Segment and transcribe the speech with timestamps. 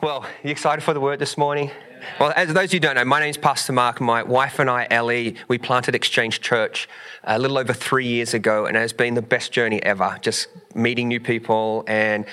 [0.00, 1.72] Well, you excited for the word this morning?
[2.20, 4.00] Well, as those who don't know, my name's Pastor Mark.
[4.00, 6.88] My wife and I, Ellie, we planted Exchange Church
[7.24, 10.16] uh, a little over three years ago, and it has been the best journey ever.
[10.22, 10.46] Just
[10.78, 12.24] meeting new people and,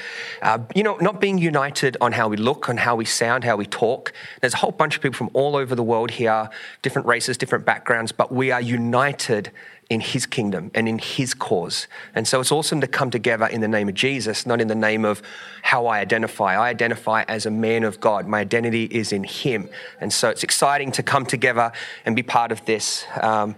[0.41, 3.55] uh, you know, not being united on how we look, on how we sound, how
[3.55, 4.13] we talk.
[4.41, 6.49] There's a whole bunch of people from all over the world here,
[6.81, 9.51] different races, different backgrounds, but we are united
[9.89, 11.87] in his kingdom and in his cause.
[12.15, 14.75] And so it's awesome to come together in the name of Jesus, not in the
[14.75, 15.21] name of
[15.61, 16.55] how I identify.
[16.55, 18.27] I identify as a man of God.
[18.27, 19.69] My identity is in him.
[19.99, 21.71] And so it's exciting to come together
[22.05, 23.05] and be part of this.
[23.21, 23.55] Um,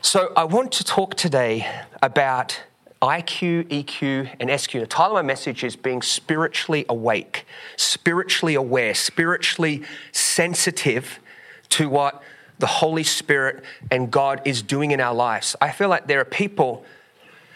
[0.00, 1.70] so I want to talk today
[2.02, 2.62] about
[3.04, 4.72] IQ, EQ, and SQ.
[4.72, 11.20] The title of my message is being spiritually awake, spiritually aware, spiritually sensitive
[11.68, 12.22] to what
[12.60, 15.54] the Holy Spirit and God is doing in our lives.
[15.60, 16.86] I feel like there are people,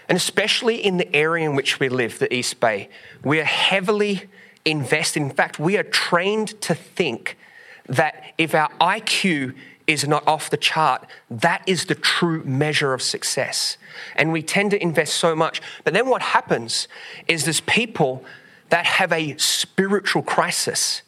[0.07, 2.91] and especially in the area in which we live, the East Bay,
[3.25, 4.25] we are heavily
[4.67, 5.23] invested.
[5.23, 7.39] In fact, we are trained to think
[7.87, 9.55] that if our IQ
[9.89, 13.79] is not off the chart, that is the true measure of success.
[14.15, 15.61] And we tend to invest so much.
[15.83, 16.87] But then what happens
[17.27, 18.23] is there's people
[18.69, 21.03] that have a spiritual crisis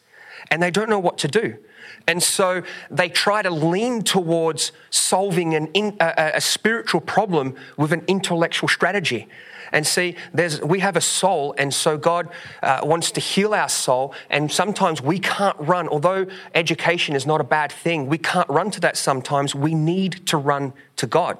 [0.50, 1.58] and they don't know what to do.
[2.06, 7.92] And so they try to lean towards solving an in, a, a spiritual problem with
[7.92, 9.28] an intellectual strategy.
[9.72, 10.16] And see,
[10.64, 12.28] we have a soul, and so God
[12.62, 14.14] uh, wants to heal our soul.
[14.28, 18.70] And sometimes we can't run, although education is not a bad thing, we can't run
[18.72, 19.54] to that sometimes.
[19.54, 21.38] We need to run to God.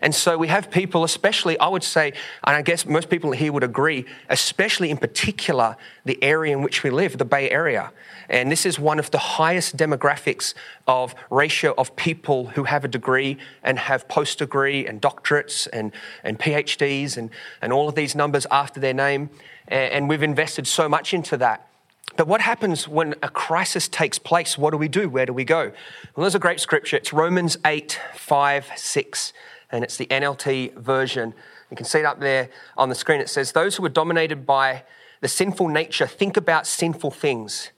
[0.00, 2.12] And so we have people, especially, I would say,
[2.44, 6.82] and I guess most people here would agree, especially in particular, the area in which
[6.82, 7.92] we live, the Bay Area.
[8.28, 10.54] And this is one of the highest demographics
[10.86, 15.92] of ratio of people who have a degree and have post degree and doctorates and,
[16.24, 19.30] and PhDs and, and all of these numbers after their name.
[19.68, 21.68] And we've invested so much into that.
[22.16, 24.58] But what happens when a crisis takes place?
[24.58, 25.08] What do we do?
[25.08, 25.72] Where do we go?
[26.14, 26.96] Well, there's a great scripture.
[26.96, 29.32] It's Romans 8, 5, 6,
[29.70, 31.32] and it's the NLT version.
[31.70, 33.20] You can see it up there on the screen.
[33.20, 34.84] It says, Those who are dominated by
[35.22, 37.70] the sinful nature think about sinful things.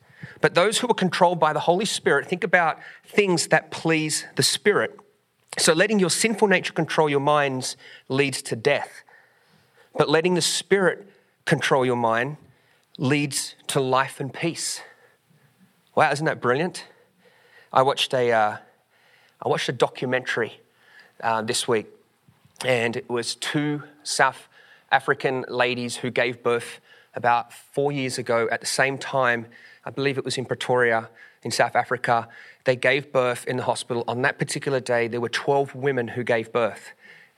[0.45, 4.43] But those who are controlled by the Holy Spirit think about things that please the
[4.43, 4.95] Spirit.
[5.57, 7.79] So letting your sinful nature control your minds
[8.11, 9.05] leads to death.
[9.97, 11.09] But letting the Spirit
[11.47, 12.37] control your mind
[12.99, 14.83] leads to life and peace.
[15.95, 16.89] Wow, isn't that brilliant?
[17.73, 18.57] I watched a, uh,
[19.41, 20.61] I watched a documentary
[21.23, 21.87] uh, this week,
[22.67, 24.47] and it was two South
[24.93, 26.81] African ladies who gave birth
[27.15, 29.47] about four years ago at the same time.
[29.85, 31.11] I believe it was in Pretoria,
[31.43, 32.29] in South Africa.
[32.65, 34.05] They gave birth in the hospital.
[34.09, 36.93] On that particular day, there were 12 women who gave birth.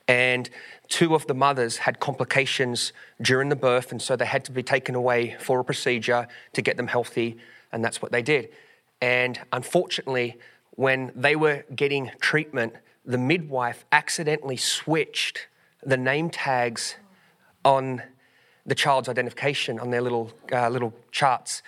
[0.09, 0.49] And
[0.89, 4.63] two of the mothers had complications during the birth, and so they had to be
[4.63, 7.37] taken away for a procedure to get them healthy,
[7.73, 8.51] and that's what they did.
[9.01, 10.37] And unfortunately,
[10.71, 12.75] when they were getting treatment,
[13.05, 15.49] the midwife accidentally switched
[15.83, 16.97] the name tags
[17.65, 18.03] on
[18.65, 21.63] the child's identification on their little, uh, little charts.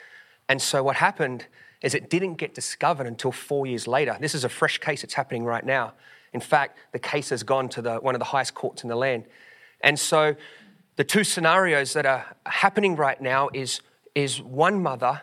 [0.49, 1.47] And so what happened
[1.83, 4.17] is it didn't get discovered until four years later.
[4.21, 5.93] This is a fresh case that's happening right now.
[6.33, 8.97] In fact, the case has gone to the, one of the highest courts in the
[8.97, 9.25] land.
[9.81, 10.37] And so
[10.97, 13.81] the two scenarios that are happening right now is,
[14.15, 15.23] is one mother,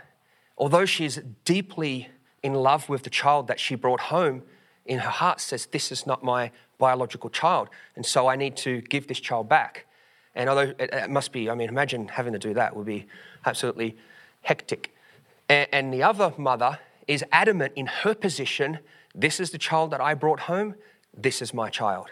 [0.57, 2.09] although she is deeply
[2.41, 4.43] in love with the child that she brought home,
[4.85, 7.69] in her heart says, This is not my biological child.
[7.95, 9.85] And so I need to give this child back.
[10.35, 13.07] And although it must be, I mean, imagine having to do that would be
[13.45, 13.97] absolutely
[14.41, 14.94] hectic.
[15.47, 18.79] And, the other mother is adamant in her position
[19.17, 20.75] this is the child that I brought home
[21.17, 22.07] this is my child,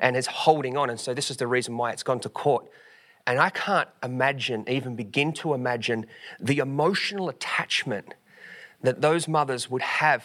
[0.00, 0.90] and is holding on.
[0.90, 2.66] And so, this is the reason why it's gone to court.
[3.26, 6.06] And I can't imagine, even begin to imagine,
[6.40, 8.14] the emotional attachment
[8.82, 10.24] that those mothers would have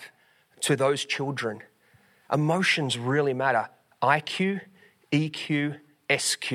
[0.62, 1.62] to those children.
[2.32, 3.68] Emotions really matter.
[4.02, 4.62] IQ,
[5.12, 5.80] EQ,
[6.16, 6.54] SQ.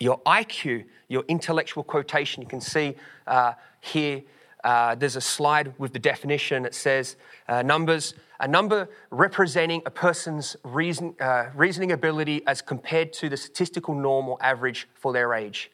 [0.00, 2.96] Your IQ, your intellectual quotation, you can see
[3.26, 4.22] uh, here,
[4.64, 6.64] uh, there's a slide with the definition.
[6.64, 7.16] It says
[7.48, 13.36] uh, numbers a number representing a person's reason, uh, reasoning ability as compared to the
[13.36, 15.70] statistical norm or average for their age.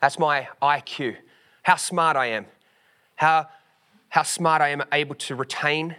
[0.00, 1.16] That's my IQ.
[1.62, 2.46] How smart I am.
[3.14, 3.48] How,
[4.08, 5.96] how smart I am able to retain,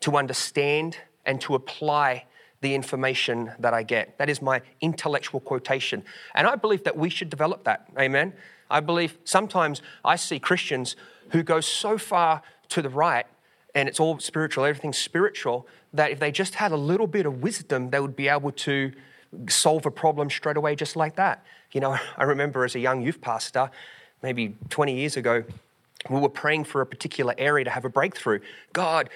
[0.00, 2.24] to understand, and to apply
[2.60, 4.16] the information that I get.
[4.18, 6.04] That is my intellectual quotation.
[6.34, 7.88] And I believe that we should develop that.
[7.98, 8.32] Amen.
[8.70, 10.96] I believe sometimes I see Christians
[11.34, 13.26] who go so far to the right
[13.74, 17.42] and it's all spiritual, everything's spiritual, that if they just had a little bit of
[17.42, 18.92] wisdom, they would be able to
[19.48, 21.44] solve a problem straight away just like that.
[21.72, 23.68] You know, I remember as a young youth pastor,
[24.22, 25.42] maybe 20 years ago,
[26.08, 28.38] We were praying for a particular area to have a breakthrough.
[28.72, 29.10] God,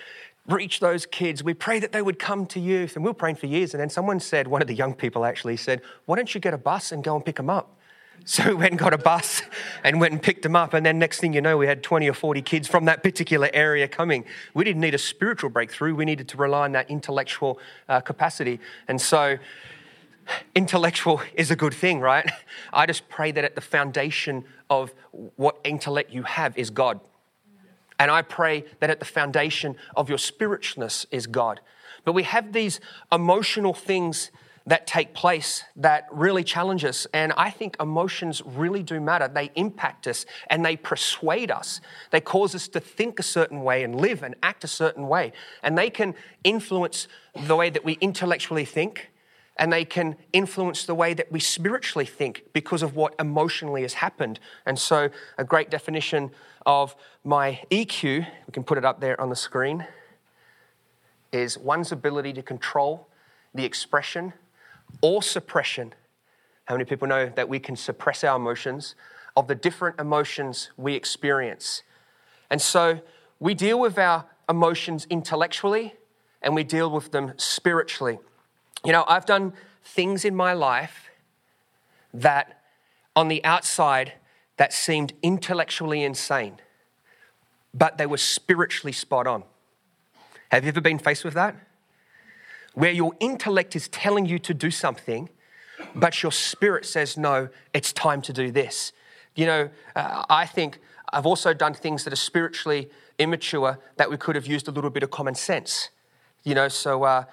[0.49, 1.45] reach those kids.
[1.45, 2.97] We pray that they would come to youth.
[2.97, 3.75] And we were praying for years.
[3.75, 6.53] And then someone said, one of the young people actually said, Why don't you get
[6.53, 7.78] a bus and go and pick them up?
[8.25, 9.43] So we went and got a bus
[9.83, 10.75] and went and picked them up.
[10.75, 13.49] And then next thing you know, we had 20 or 40 kids from that particular
[13.53, 14.25] area coming.
[14.55, 15.95] We didn't need a spiritual breakthrough.
[15.95, 18.61] We needed to rely on that intellectual uh, capacity.
[18.87, 19.39] And so
[20.55, 22.31] intellectual is a good thing, right?
[22.73, 24.93] I just pray that at the foundation of
[25.37, 27.01] what intellect you have is God.
[27.99, 31.61] And I pray that at the foundation of your spiritualness is God.
[32.05, 32.81] But we have these
[33.11, 34.31] emotional things
[34.69, 37.07] that take place that really challenge us.
[37.15, 39.27] And I think emotions really do matter.
[39.27, 41.81] They impact us and they persuade us.
[42.11, 45.33] They cause us to think a certain way and live and act a certain way.
[45.63, 47.09] And they can influence
[47.47, 49.11] the way that we intellectually think
[49.57, 53.95] and they can influence the way that we spiritually think because of what emotionally has
[53.95, 54.39] happened.
[54.67, 56.31] And so, a great definition
[56.65, 56.95] of
[57.25, 59.85] my EQ, we can put it up there on the screen,
[61.33, 63.09] is one's ability to control
[63.53, 64.33] the expression
[65.01, 65.95] or suppression.
[66.65, 68.95] How many people know that we can suppress our emotions
[69.37, 71.83] of the different emotions we experience?
[72.51, 73.01] And so,
[73.41, 75.95] we deal with our emotions intellectually
[76.43, 78.19] and we deal with them spiritually.
[78.85, 79.53] You know, I've done
[79.85, 81.11] things in my life
[82.15, 82.63] that
[83.15, 84.15] on the outside
[84.57, 86.59] that seemed intellectually insane,
[87.75, 89.45] but they were spiritually spot on.
[90.51, 91.55] Have you ever been faced with that?
[92.79, 95.31] Where your intellect is telling you to do something,
[95.97, 98.93] but your spirit says, no, it's time to do this.
[99.35, 100.79] You know, uh, I think
[101.13, 102.89] I've also done things that are spiritually
[103.19, 105.89] immature that we could have used a little bit of common sense.
[106.45, 107.25] You know, so uh,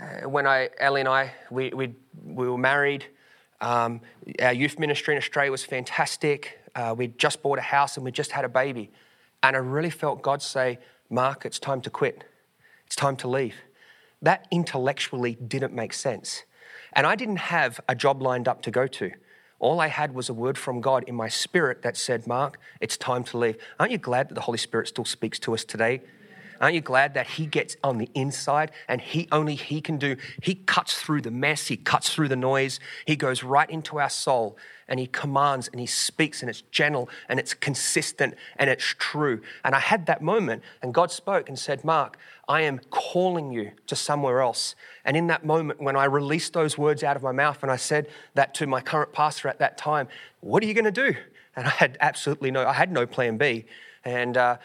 [0.00, 3.04] uh, when I, Ellie and I, we, we, we were married.
[3.60, 4.00] Um,
[4.40, 6.60] our youth ministry in Australia was fantastic.
[6.74, 8.90] Uh, we'd just bought a house and we just had a baby.
[9.42, 10.78] And I really felt God say,
[11.10, 12.24] Mark, it's time to quit.
[12.86, 13.56] It's time to leave.
[14.24, 16.44] That intellectually didn't make sense.
[16.94, 19.10] And I didn't have a job lined up to go to.
[19.58, 22.96] All I had was a word from God in my spirit that said, Mark, it's
[22.96, 23.58] time to leave.
[23.78, 26.00] Aren't you glad that the Holy Spirit still speaks to us today?
[26.64, 30.16] Aren't you glad that he gets on the inside and he only he can do?
[30.42, 34.08] He cuts through the mess, he cuts through the noise, he goes right into our
[34.08, 34.56] soul
[34.88, 39.42] and he commands and he speaks and it's gentle and it's consistent and it's true.
[39.62, 42.16] And I had that moment and God spoke and said, Mark,
[42.48, 44.74] I am calling you to somewhere else.
[45.04, 47.76] And in that moment, when I released those words out of my mouth and I
[47.76, 50.08] said that to my current pastor at that time,
[50.40, 51.14] what are you going to do?
[51.56, 53.66] And I had absolutely no, I had no plan B.
[54.02, 54.56] And uh,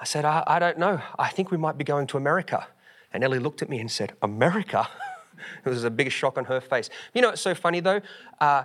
[0.00, 1.00] I said, I, I don't know.
[1.18, 2.66] I think we might be going to America.
[3.12, 4.88] And Ellie looked at me and said, America?
[5.64, 6.90] it was the biggest shock on her face.
[7.14, 8.00] You know, it's so funny though.
[8.40, 8.64] Uh,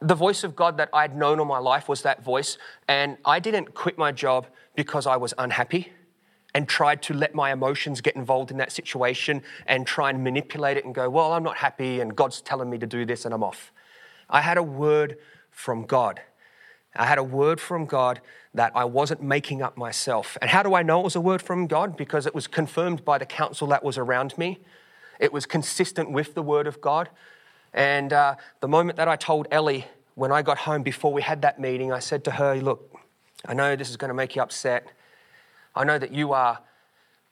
[0.00, 2.58] the voice of God that I'd known all my life was that voice.
[2.88, 5.92] And I didn't quit my job because I was unhappy
[6.54, 10.76] and tried to let my emotions get involved in that situation and try and manipulate
[10.76, 13.34] it and go, well, I'm not happy and God's telling me to do this and
[13.34, 13.72] I'm off.
[14.30, 15.18] I had a word
[15.50, 16.20] from God.
[16.96, 18.20] I had a word from God
[18.54, 20.38] that I wasn't making up myself.
[20.40, 21.96] And how do I know it was a word from God?
[21.96, 24.60] Because it was confirmed by the council that was around me.
[25.18, 27.08] It was consistent with the word of God.
[27.72, 31.42] And uh, the moment that I told Ellie when I got home before we had
[31.42, 32.96] that meeting, I said to her, Look,
[33.44, 34.86] I know this is going to make you upset.
[35.74, 36.60] I know that you are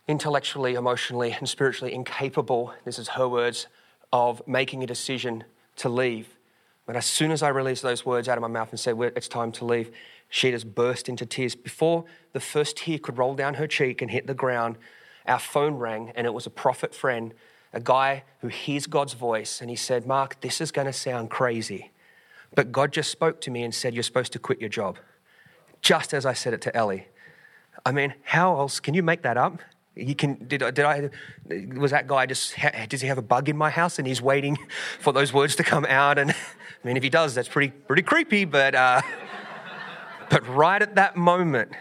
[0.08, 3.68] intellectually, emotionally, and spiritually incapable, this is her words,
[4.12, 5.44] of making a decision
[5.76, 6.36] to leave.
[6.86, 9.28] But as soon as I released those words out of my mouth and said, It's
[9.28, 9.90] time to leave,
[10.28, 11.54] she just burst into tears.
[11.54, 14.78] Before the first tear could roll down her cheek and hit the ground,
[15.26, 17.34] our phone rang, and it was a prophet friend,
[17.72, 21.30] a guy who hears God's voice, and he said, Mark, this is going to sound
[21.30, 21.90] crazy,
[22.54, 24.98] but God just spoke to me and said, You're supposed to quit your job.
[25.80, 27.06] Just as I said it to Ellie.
[27.84, 29.60] I mean, how else can you make that up?
[29.94, 31.10] You can, did, did I,
[31.74, 32.54] was that guy just,
[32.88, 34.56] does he have a bug in my house and he's waiting
[35.00, 36.18] for those words to come out?
[36.18, 36.34] And
[36.82, 39.00] I mean, if he does, that's pretty, pretty creepy, but, uh,
[40.30, 41.72] but right at that moment,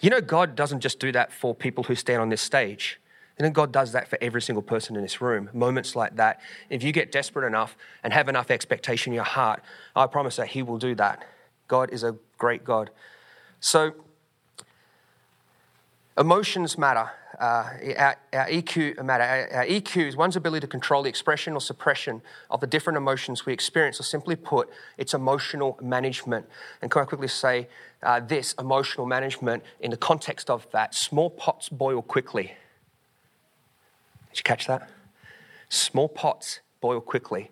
[0.00, 3.00] you know, God doesn't just do that for people who stand on this stage.
[3.38, 5.50] You know, God does that for every single person in this room.
[5.52, 6.40] Moments like that.
[6.70, 9.62] If you get desperate enough and have enough expectation in your heart,
[9.96, 11.26] I promise that He will do that.
[11.66, 12.90] God is a great God.
[13.60, 13.92] So,
[16.16, 17.68] emotions matter uh,
[17.98, 19.24] our, our, EQ matter.
[19.24, 22.96] Our, our, EQ is one's ability to control the expression or suppression of the different
[22.96, 26.46] emotions we experience, or simply put, it's emotional management.
[26.82, 27.68] And can I quickly say
[28.02, 30.94] uh, this emotional management in the context of that?
[30.94, 32.54] Small pots boil quickly.
[34.30, 34.88] Did you catch that?
[35.68, 37.50] Small pots boil quickly.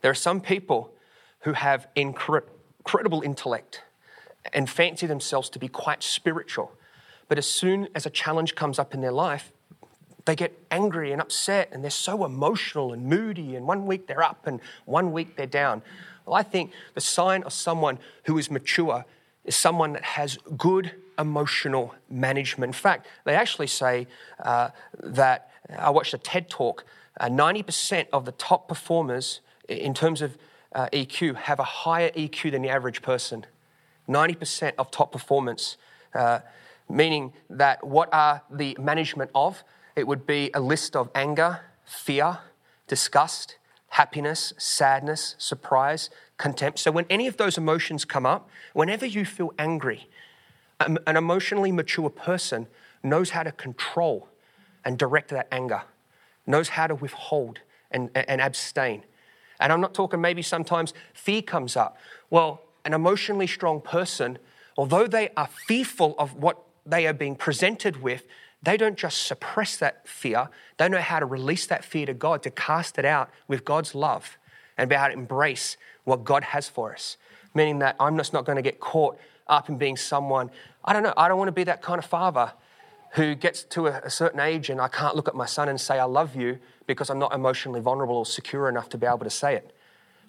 [0.00, 0.92] There are some people
[1.40, 2.42] who have incre-
[2.78, 3.82] incredible intellect
[4.52, 6.72] and fancy themselves to be quite spiritual.
[7.28, 9.52] But as soon as a challenge comes up in their life,
[10.24, 13.56] they get angry and upset and they're so emotional and moody.
[13.56, 15.82] And one week they're up and one week they're down.
[16.26, 19.04] Well, I think the sign of someone who is mature
[19.44, 22.68] is someone that has good emotional management.
[22.68, 24.06] In fact, they actually say
[24.44, 24.70] uh,
[25.02, 26.84] that I watched a TED talk.
[27.18, 30.36] Uh, 90% of the top performers in terms of
[30.74, 33.46] uh, EQ have a higher EQ than the average person.
[34.08, 35.76] 90% of top performance,
[36.14, 36.40] uh,
[36.88, 39.62] meaning that what are the management of?
[39.96, 42.38] It would be a list of anger, fear,
[42.86, 43.56] disgust,
[43.88, 46.78] happiness, sadness, surprise, contempt.
[46.78, 50.08] So when any of those emotions come up, whenever you feel angry,
[50.80, 52.66] um, an emotionally mature person
[53.02, 54.28] knows how to control
[54.84, 55.82] and direct that anger,
[56.46, 59.02] knows how to withhold and, and abstain.
[59.60, 61.96] And I'm not talking maybe sometimes fear comes up.
[62.30, 64.38] Well, an emotionally strong person,
[64.76, 68.24] although they are fearful of what they are being presented with,
[68.62, 72.42] they don't just suppress that fear, they know how to release that fear to God,
[72.42, 74.36] to cast it out with God's love
[74.76, 77.16] and be able to embrace what God has for us.
[77.54, 80.50] Meaning that I'm just not going to get caught up in being someone,
[80.84, 82.52] I don't know, I don't want to be that kind of father
[83.12, 85.80] who gets to a, a certain age and I can't look at my son and
[85.80, 89.18] say, I love you because I'm not emotionally vulnerable or secure enough to be able
[89.20, 89.74] to say it.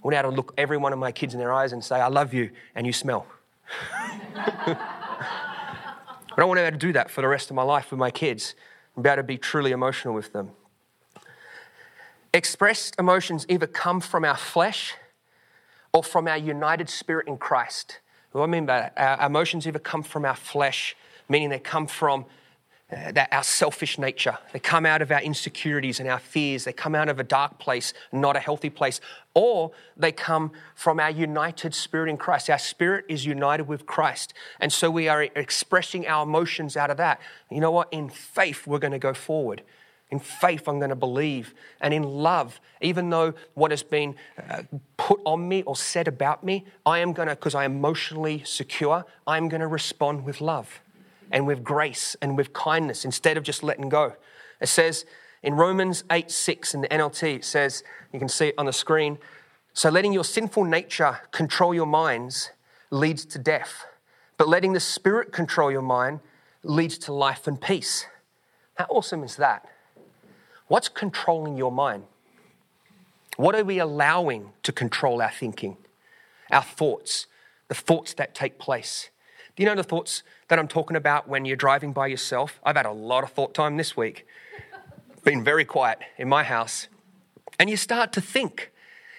[0.03, 2.07] I want to look every one of my kids in their eyes and say, I
[2.07, 3.27] love you, and you smell.
[6.39, 7.91] I don't want to be able to do that for the rest of my life
[7.91, 8.55] with my kids
[8.95, 10.51] and be able to be truly emotional with them.
[12.33, 14.93] Expressed emotions either come from our flesh
[15.91, 17.99] or from our united spirit in Christ.
[18.31, 18.93] What I mean by that?
[18.95, 20.95] Our emotions either come from our flesh,
[21.27, 22.23] meaning they come from
[22.89, 24.37] that our selfish nature.
[24.51, 26.63] They come out of our insecurities and our fears.
[26.63, 28.99] They come out of a dark place, not a healthy place.
[29.35, 32.49] Or they come from our united spirit in Christ.
[32.49, 34.33] Our spirit is united with Christ.
[34.59, 37.21] And so we are expressing our emotions out of that.
[37.51, 37.89] You know what?
[37.93, 39.61] In faith, we're going to go forward.
[40.09, 41.53] In faith, I'm going to believe.
[41.79, 44.15] And in love, even though what has been
[44.49, 44.63] uh,
[44.97, 48.41] put on me or said about me, I am going to, because I am emotionally
[48.43, 50.81] secure, I'm going to respond with love
[51.31, 54.13] and with grace and with kindness instead of just letting go.
[54.59, 55.05] It says
[55.43, 58.73] in Romans 8 6 in the NLT, it says, you can see it on the
[58.73, 59.17] screen.
[59.73, 62.51] So letting your sinful nature control your minds
[62.91, 63.85] leads to death,
[64.37, 66.19] but letting the Spirit control your mind
[66.63, 68.05] leads to life and peace.
[68.75, 69.65] How awesome is that?
[70.67, 72.03] What's controlling your mind?
[73.37, 75.77] What are we allowing to control our thinking,
[76.51, 77.25] our thoughts,
[77.69, 79.09] the thoughts that take place?
[79.59, 82.61] Do you know the thoughts that I'm talking about when you're driving by yourself?
[82.63, 84.25] I've had a lot of thought time this week.
[85.25, 86.87] Been very quiet in my house.
[87.59, 88.71] And you start to think,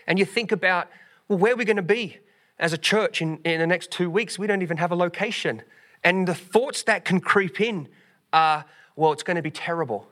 [0.07, 0.89] and you think about,
[1.29, 2.21] well, where are we going to be
[2.59, 4.39] as a church in, in the next two weeks?
[4.39, 5.61] We don't even have a location.
[6.03, 7.89] And the thoughts that can creep in
[8.33, 8.65] are,
[8.97, 10.09] well, it's going to be terrible,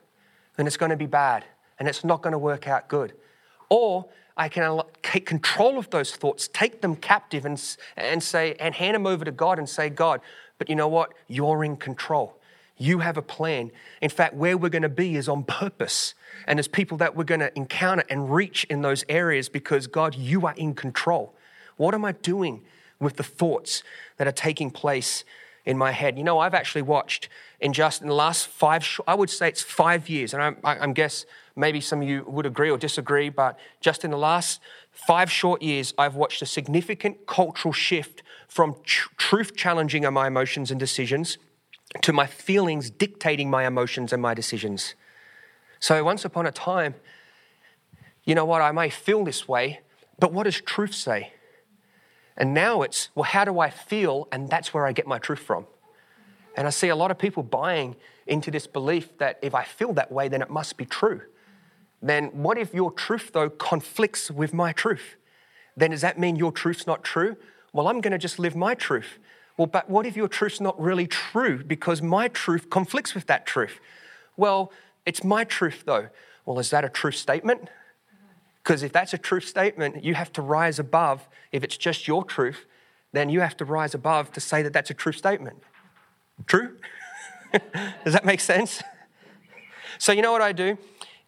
[0.59, 1.43] and it's going to be bad,
[1.79, 3.13] and it's not going to work out good.
[3.69, 7.61] Or I can take control of those thoughts, take them captive, and,
[7.97, 10.21] and say, and hand them over to God and say, God,
[10.57, 11.13] but you know what?
[11.27, 12.37] You're in control.
[12.77, 13.71] You have a plan.
[14.01, 16.15] In fact, where we're going to be is on purpose.
[16.47, 20.15] And there's people that we're going to encounter and reach in those areas because, God,
[20.15, 21.33] you are in control.
[21.75, 22.61] What am I doing
[22.99, 23.83] with the thoughts
[24.17, 25.25] that are taking place
[25.69, 26.17] in my head?
[26.17, 29.61] You know, I've actually watched in just in the last five, I would say it's
[29.61, 33.59] five years, and I, I, guess maybe some of you would agree or disagree, but
[33.79, 34.59] just in the last
[34.91, 40.71] five short years, I've watched a significant cultural shift from tr- truth challenging my emotions
[40.71, 41.37] and decisions
[42.01, 44.95] to my feelings dictating my emotions and my decisions.
[45.79, 46.95] So, once upon a time,
[48.23, 49.81] you know what, I may feel this way,
[50.17, 51.33] but what does truth say?
[52.37, 54.27] And now it's, well, how do I feel?
[54.31, 55.67] And that's where I get my truth from.
[56.55, 57.95] And I see a lot of people buying
[58.27, 61.21] into this belief that if I feel that way, then it must be true
[62.01, 65.15] then what if your truth, though, conflicts with my truth?
[65.75, 67.35] Then does that mean your truth's not true?
[67.73, 69.19] Well, I'm going to just live my truth.
[69.57, 73.45] Well, but what if your truth's not really true because my truth conflicts with that
[73.45, 73.79] truth?
[74.37, 74.71] Well,
[75.05, 76.09] it's my truth, though.
[76.45, 77.69] Well, is that a true statement?
[78.69, 81.27] Because if that's a true statement, you have to rise above.
[81.51, 82.67] If it's just your truth,
[83.13, 85.63] then you have to rise above to say that that's a true statement.
[86.45, 86.77] True?
[88.03, 88.83] Does that make sense?
[89.97, 90.77] So, you know what I do?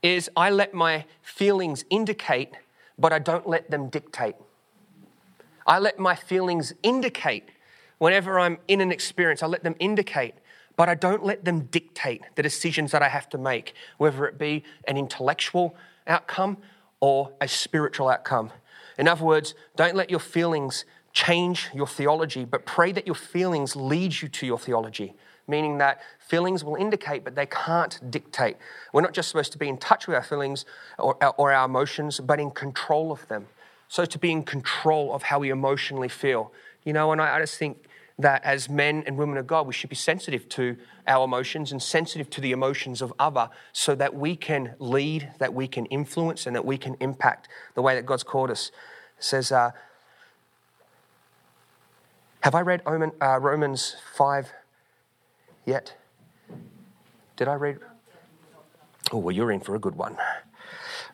[0.04, 2.52] is I let my feelings indicate,
[3.00, 4.36] but I don't let them dictate.
[5.66, 7.50] I let my feelings indicate
[7.98, 10.36] whenever I'm in an experience, I let them indicate,
[10.76, 14.38] but I don't let them dictate the decisions that I have to make, whether it
[14.38, 16.58] be an intellectual outcome
[17.02, 18.52] or a spiritual outcome.
[18.98, 23.76] In other words, don't let your feelings change your theology, but pray that your feelings
[23.76, 25.14] lead you to your theology,
[25.48, 28.56] meaning that feelings will indicate, but they can't dictate.
[28.94, 30.66] We're not just supposed to be in touch with our feelings
[30.98, 33.48] or, or our emotions, but in control of them.
[33.90, 36.54] So to be in control of how we emotionally feel.
[36.86, 37.84] You know, and I, I just think
[38.22, 41.82] that as men and women of God, we should be sensitive to our emotions and
[41.82, 46.46] sensitive to the emotions of other so that we can lead, that we can influence,
[46.46, 48.72] and that we can impact the way that God's called us.
[49.18, 49.72] It says, uh,
[52.42, 54.52] have I read uh, Romans 5
[55.66, 55.96] yet?
[57.38, 57.80] Did I read?
[59.12, 60.18] Oh, well, you're in for a good one.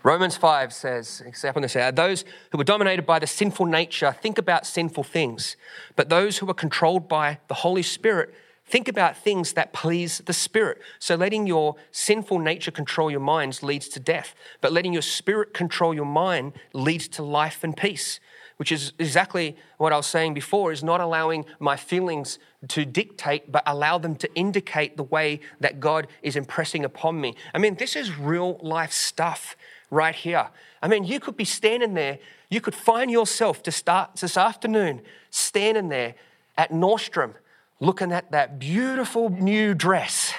[0.04, 4.38] Romans 5 says, except on this, those who are dominated by the sinful nature think
[4.38, 5.56] about sinful things,
[5.96, 8.34] but those who are controlled by the Holy Spirit
[8.66, 10.82] think about things that please the Spirit.
[11.00, 15.54] So letting your sinful nature control your minds leads to death, but letting your spirit
[15.54, 18.20] control your mind leads to life and peace
[18.58, 22.40] which is exactly what I was saying before, is not allowing my feelings
[22.70, 27.36] to dictate, but allow them to indicate the way that God is impressing upon me.
[27.54, 29.56] I mean, this is real life stuff
[29.90, 30.50] right here.
[30.82, 35.02] I mean, you could be standing there, you could find yourself to start this afternoon
[35.30, 36.16] standing there
[36.58, 37.34] at Nordstrom
[37.80, 40.34] looking at that beautiful new dress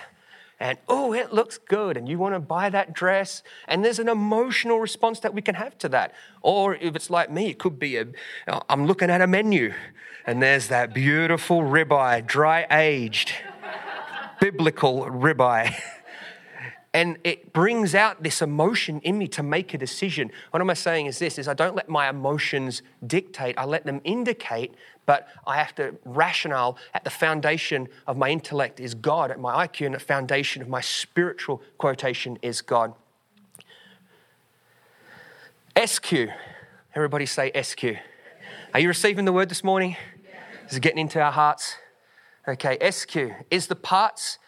[0.61, 4.09] and oh, it looks good, and you want to buy that dress, and there's an
[4.09, 6.15] emotional response that we can have to that.
[6.43, 8.07] Or if it's like me, it could be a,
[8.49, 9.73] uh, I'm looking at a menu,
[10.27, 13.33] and there's that beautiful ribeye, dry aged,
[14.41, 15.75] biblical ribeye.
[16.99, 20.33] and it brings out this emotion in me to make a decision.
[20.51, 23.87] What am I saying is this is I don't let my emotions dictate, I let
[23.87, 24.75] them indicate,
[25.07, 29.65] but I have to rationale at the foundation of my intellect is God, at my
[29.65, 32.93] IQ and the foundation of my spiritual quotation is God.
[35.81, 36.13] SQ.
[36.97, 37.85] Everybody say SQ.
[38.75, 39.97] Are you receiving the word this morning?
[40.69, 41.77] Is it getting into our hearts?
[42.49, 43.17] Okay, SQ
[43.53, 44.41] is the parts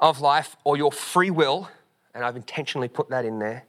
[0.00, 1.70] of life or your free will,
[2.14, 3.64] and I've intentionally put that in there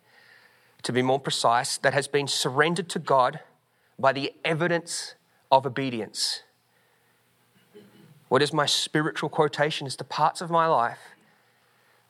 [0.84, 3.39] to be more precise, that has been surrendered to God
[3.97, 5.15] by the evidence
[5.52, 6.43] of obedience.
[8.30, 9.88] What is my spiritual quotation?
[9.88, 11.00] Is the parts of my life,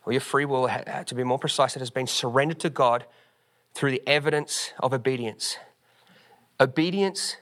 [0.06, 0.68] or your free will,
[1.06, 3.06] to be more precise, that has been surrendered to God
[3.74, 5.58] through the evidence of obedience.
[6.60, 7.38] Obedience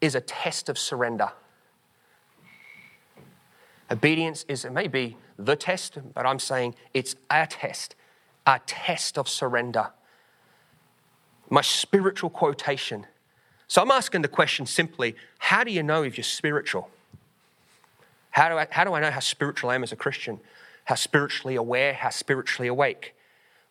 [0.00, 1.30] is a test of surrender.
[3.90, 7.94] Obedience is, it may be the test, but I'm saying it's a test,
[8.46, 9.90] a test of surrender.
[11.48, 13.06] My spiritual quotation.
[13.66, 16.90] So I'm asking the question simply how do you know if you're spiritual?
[18.30, 20.40] How do I, how do I know how spiritual I am as a Christian?
[20.84, 23.14] How spiritually aware, how spiritually awake?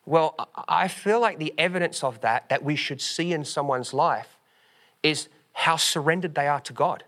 [0.06, 0.34] Well,
[0.68, 4.36] I feel like the evidence of that, that we should see in someone's life,
[5.02, 7.04] is how surrendered they are to God.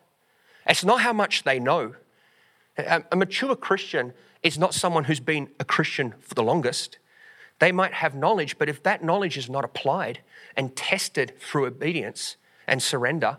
[0.66, 1.94] It's not how much they know.
[2.78, 6.98] A mature Christian is not someone who's been a Christian for the longest.
[7.58, 10.20] They might have knowledge, but if that knowledge is not applied
[10.56, 13.38] and tested through obedience and surrender,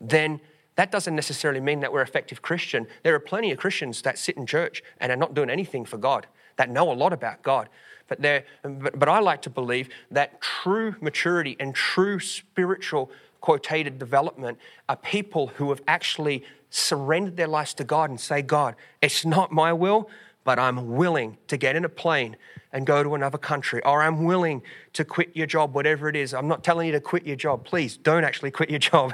[0.00, 0.40] then
[0.76, 2.86] that doesn't necessarily mean that we're effective Christian.
[3.02, 5.98] There are plenty of Christians that sit in church and are not doing anything for
[5.98, 7.68] God, that know a lot about God.
[8.08, 8.20] But,
[8.62, 13.10] but, but I like to believe that true maturity and true spiritual
[13.40, 14.58] quotated development
[14.88, 19.52] are people who have actually surrendered their lives to God and say, God, it's not
[19.52, 20.10] my will,
[20.44, 22.36] but I'm willing to get in a plane
[22.72, 26.32] and go to another country, or I'm willing to quit your job, whatever it is.
[26.32, 27.64] I'm not telling you to quit your job.
[27.64, 29.12] Please don't actually quit your job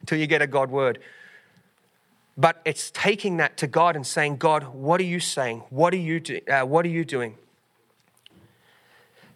[0.00, 0.98] until you get a God word.
[2.36, 5.64] But it's taking that to God and saying, God, what are you saying?
[5.70, 7.36] What are you, do- uh, what are you doing?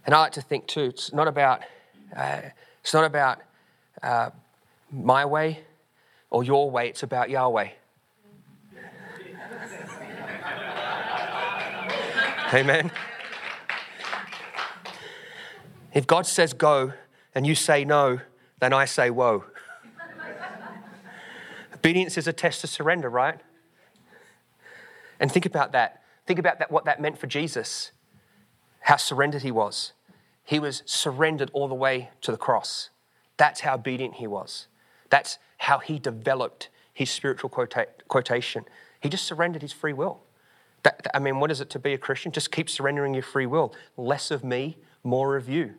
[0.06, 1.62] And I like to think too, it's not about,
[2.16, 2.40] uh,
[2.80, 3.42] it's not about
[4.02, 4.30] uh,
[4.90, 5.60] my way
[6.30, 7.68] or your way, it's about Yahweh.
[12.54, 12.92] Amen.
[15.92, 16.92] If God says go
[17.34, 18.20] and you say no,
[18.60, 19.44] then I say whoa.
[21.74, 23.40] Obedience is a test of surrender, right?
[25.18, 26.02] And think about that.
[26.26, 27.92] Think about that, what that meant for Jesus,
[28.80, 29.92] how surrendered he was.
[30.44, 32.90] He was surrendered all the way to the cross.
[33.36, 34.68] That's how obedient he was.
[35.10, 38.64] That's how he developed his spiritual quota- quotation.
[39.00, 40.25] He just surrendered his free will.
[40.86, 42.30] That, I mean, what is it to be a Christian?
[42.30, 43.74] Just keep surrendering your free will.
[43.96, 45.74] Less of me, more of you.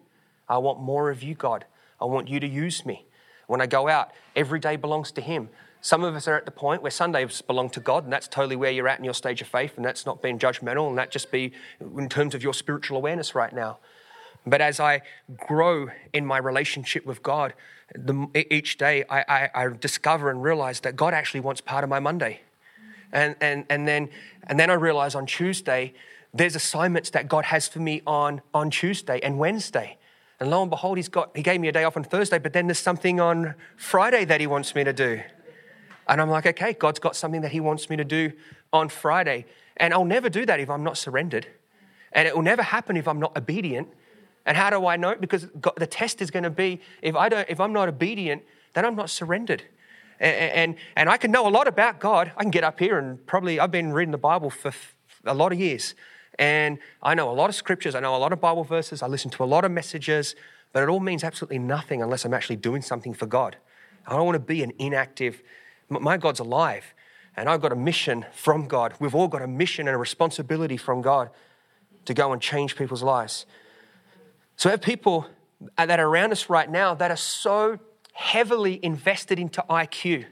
[0.49, 1.63] I want more of you, God.
[2.01, 3.05] I want you to use me.
[3.47, 5.47] When I go out, every day belongs to Him.
[5.79, 8.57] Some of us are at the point where Sundays belong to God, and that's totally
[8.57, 11.09] where you're at in your stage of faith, and that's not being judgmental, and that
[11.09, 13.77] just be in terms of your spiritual awareness right now.
[14.45, 15.03] But as I
[15.37, 17.53] grow in my relationship with God,
[17.95, 19.23] the, each day I,
[19.55, 22.41] I, I discover and realize that God actually wants part of my Monday.
[23.11, 24.09] And, and, and, then,
[24.47, 25.93] and then I realize on Tuesday,
[26.33, 29.97] there's assignments that God has for me on, on Tuesday and Wednesday.
[30.39, 32.53] And lo and behold, he's got, he gave me a day off on Thursday, but
[32.53, 35.21] then there's something on Friday that he wants me to do.
[36.07, 38.31] And I'm like, okay, God's got something that he wants me to do
[38.71, 39.45] on Friday.
[39.77, 41.47] And I'll never do that if I'm not surrendered.
[42.11, 43.89] And it will never happen if I'm not obedient.
[44.45, 45.15] And how do I know?
[45.15, 48.43] Because God, the test is going to be if, I don't, if I'm not obedient,
[48.73, 49.63] then I'm not surrendered.
[50.19, 52.31] And, and, I can know a lot about God.
[52.35, 54.73] I can get up here and probably, I've been reading the Bible for
[55.25, 55.93] a lot of years.
[56.39, 59.07] And I know a lot of scriptures, I know a lot of Bible verses, I
[59.07, 60.35] listen to a lot of messages,
[60.73, 63.57] but it all means absolutely nothing unless I'm actually doing something for God.
[64.05, 65.41] I don't want to be an inactive,
[65.89, 66.93] my God's alive,
[67.35, 68.93] and I've got a mission from God.
[68.99, 71.29] We've all got a mission and a responsibility from God
[72.05, 73.45] to go and change people's lives.
[74.55, 75.27] So have people
[75.77, 77.79] uh, that are around us right now that are so
[78.17, 80.25] heavily invested into IQ.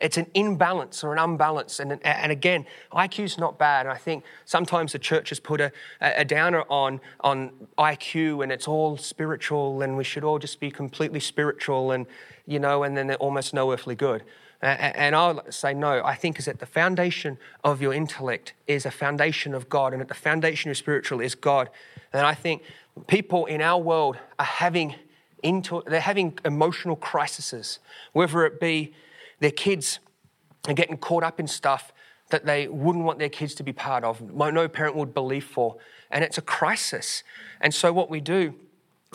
[0.00, 1.80] It's an imbalance or an unbalance.
[1.80, 3.84] And, and again, IQ is not bad.
[3.84, 5.70] And I think sometimes the church has put a,
[6.00, 10.70] a downer on, on IQ and it's all spiritual and we should all just be
[10.70, 12.06] completely spiritual and,
[12.46, 14.24] you know, and then they're almost no earthly good.
[14.62, 16.02] And I'll say no.
[16.02, 20.00] I think is that the foundation of your intellect is a foundation of God, and
[20.00, 21.68] at the foundation of your spiritual is God.
[22.14, 22.62] And I think
[23.06, 24.94] people in our world are having
[25.42, 27.78] into, they're having emotional crises,
[28.12, 28.94] whether it be
[29.40, 29.98] their kids
[30.66, 31.92] are getting caught up in stuff
[32.30, 35.76] that they wouldn't want their kids to be part of, no parent would believe for,
[36.10, 37.22] and it's a crisis.
[37.60, 38.54] And so what we do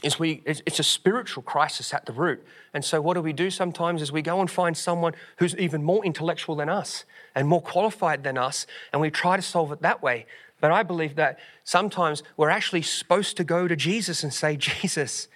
[0.04, 2.44] is we it's a spiritual crisis at the root.
[2.74, 5.84] And so what do we do sometimes is we go and find someone who's even
[5.84, 7.04] more intellectual than us
[7.36, 10.26] and more qualified than us, and we try to solve it that way.
[10.60, 15.28] But I believe that sometimes we're actually supposed to go to Jesus and say, Jesus,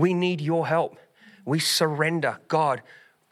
[0.00, 0.98] we need your help.
[1.44, 2.38] We surrender.
[2.48, 2.82] God,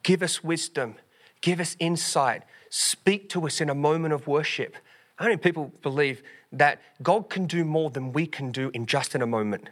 [0.02, 0.96] give us wisdom,
[1.40, 4.76] give us insight, speak to us in a moment of worship.
[5.16, 9.14] How many people believe that God can do more than we can do in just
[9.14, 9.68] in a moment?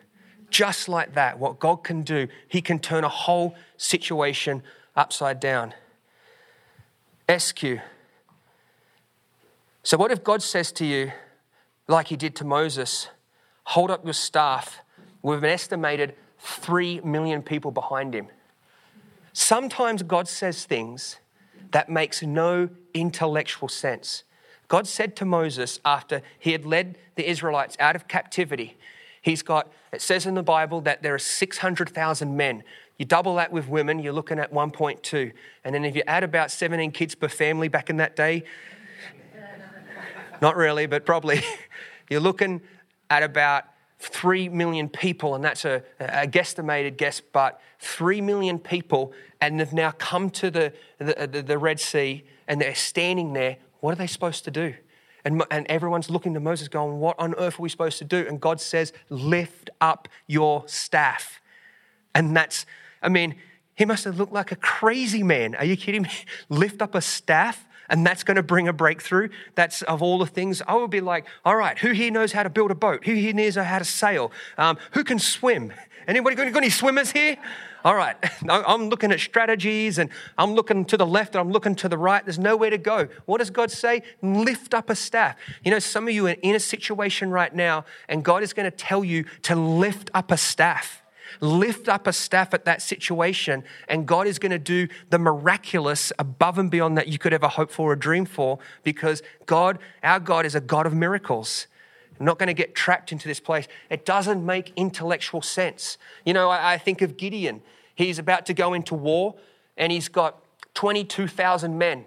[0.51, 4.63] Just like that, what God can do, He can turn a whole situation
[4.95, 5.75] upside down.
[7.29, 7.79] SQ.
[9.83, 11.13] So, what if God says to you,
[11.89, 13.09] like he did to Moses,
[13.65, 14.81] hold up your staff
[15.23, 18.29] with an estimated three million people behind him.
[19.33, 21.19] Sometimes God says things
[21.73, 24.23] that makes no intellectual sense.
[24.69, 28.77] God said to Moses after he had led the Israelites out of captivity,
[29.21, 32.63] he's got, it says in the Bible that there are 600,000 men.
[32.99, 35.33] You double that with women, you're looking at 1.2.
[35.65, 38.45] And then if you add about 17 kids per family back in that day,
[40.41, 41.43] not really, but probably,
[42.11, 42.61] You're looking
[43.09, 43.65] at about
[43.99, 49.73] 3 million people, and that's a, a guesstimated guess, but 3 million people, and they've
[49.73, 53.57] now come to the, the, the, the Red Sea and they're standing there.
[53.81, 54.75] What are they supposed to do?
[55.25, 58.27] And, and everyone's looking to Moses, going, What on earth are we supposed to do?
[58.29, 61.41] And God says, Lift up your staff.
[62.15, 62.67] And that's,
[63.03, 63.37] I mean,
[63.75, 65.55] he must have looked like a crazy man.
[65.55, 66.11] Are you kidding me?
[66.49, 67.64] Lift up a staff?
[67.89, 69.29] And that's going to bring a breakthrough.
[69.55, 70.63] That's of all the things.
[70.67, 73.05] I would be like, all right, who here knows how to build a boat?
[73.05, 74.33] Who here knows how to sail?
[74.59, 75.73] Um, who can swim?
[76.07, 77.37] Anybody got any swimmers here?
[77.85, 78.17] All right,
[78.49, 81.99] I'm looking at strategies and I'm looking to the left and I'm looking to the
[81.99, 82.25] right.
[82.25, 83.09] There's nowhere to go.
[83.27, 84.03] What does God say?
[84.23, 85.37] Lift up a staff.
[85.63, 88.71] You know, some of you are in a situation right now and God is going
[88.71, 91.04] to tell you to lift up a staff
[91.41, 96.13] lift up a staff at that situation, and God is going to do the miraculous
[96.19, 100.21] above and beyond that you could ever hope for or dream for because God, our
[100.21, 101.67] God, is a God of miracles.
[102.19, 103.67] I'm not going to get trapped into this place.
[103.91, 105.99] It doesn't make intellectual sense.
[106.25, 107.63] You know, I, I think of Gideon.
[107.95, 109.35] He's about to go into war,
[109.77, 110.41] and he's got
[110.75, 112.07] 22,000 men.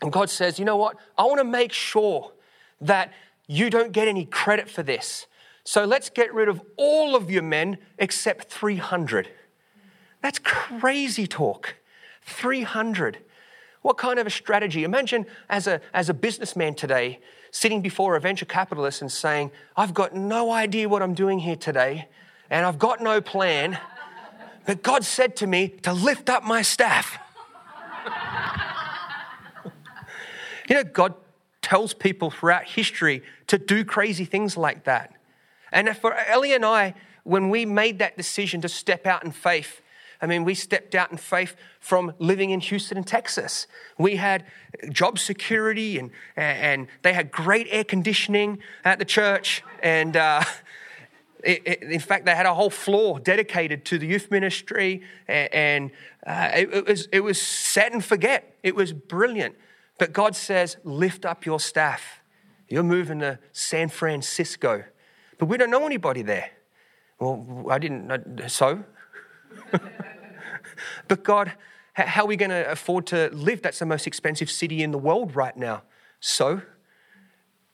[0.00, 0.96] And God says, You know what?
[1.16, 2.32] I want to make sure
[2.80, 3.12] that
[3.46, 5.26] you don't get any credit for this.
[5.68, 9.28] So let's get rid of all of your men except 300.
[10.22, 11.74] That's crazy talk.
[12.22, 13.18] 300.
[13.82, 14.82] What kind of a strategy?
[14.82, 19.92] Imagine as a, as a businessman today sitting before a venture capitalist and saying, I've
[19.92, 22.08] got no idea what I'm doing here today,
[22.48, 23.78] and I've got no plan,
[24.64, 27.18] but God said to me to lift up my staff.
[30.70, 31.12] you know, God
[31.60, 35.12] tells people throughout history to do crazy things like that.
[35.72, 39.82] And for Ellie and I, when we made that decision to step out in faith,
[40.20, 43.66] I mean, we stepped out in faith from living in Houston, Texas.
[43.98, 44.44] We had
[44.90, 49.62] job security and, and they had great air conditioning at the church.
[49.82, 50.44] And, uh,
[51.44, 55.54] It, it, in fact, they had a whole floor dedicated to the youth ministry, and,
[55.54, 55.90] and
[56.26, 58.56] uh, it, it, was, it was set and forget.
[58.64, 59.54] It was brilliant.
[59.98, 62.22] But God says, lift up your staff.
[62.68, 64.84] You're moving to San Francisco.
[65.38, 66.50] But we don't know anybody there.
[67.20, 68.84] Well, I didn't, so?
[71.08, 71.52] but God,
[71.94, 73.62] how are we going to afford to live?
[73.62, 75.82] That's the most expensive city in the world right now.
[76.20, 76.62] So?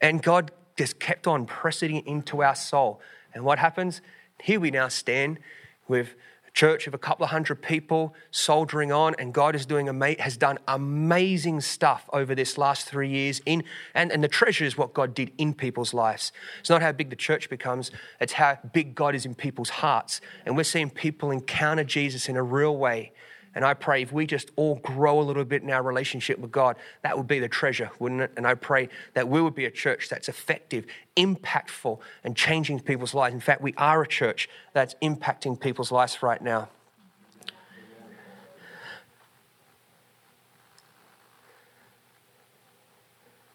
[0.01, 3.01] And God just kept on pressing into our soul.
[3.33, 4.01] And what happens?
[4.43, 5.41] Here we now stand
[5.89, 6.15] with
[6.55, 9.89] church of a couple of hundred people soldiering on, and God is doing
[10.21, 13.43] has done amazing stuff over this last three years.
[13.45, 13.65] In
[13.95, 16.33] and, and the treasure is what God did in people's lives.
[16.61, 17.91] It's not how big the church becomes;
[18.21, 20.21] it's how big God is in people's hearts.
[20.47, 23.13] And we're seeing people encounter Jesus in a real way.
[23.55, 26.51] And I pray if we just all grow a little bit in our relationship with
[26.51, 28.33] God, that would be the treasure, wouldn't it?
[28.37, 30.87] And I pray that we would be a church that's effective,
[31.17, 33.35] impactful, and changing people's lives.
[33.35, 36.69] In fact, we are a church that's impacting people's lives right now.